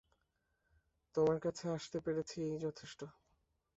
তোমার 1.15 1.37
কাছে 1.39 1.65
আসতে 1.69 1.97
পেরেছি 1.99 2.37
এই 2.47 2.57
যথেষ্ট। 2.59 2.99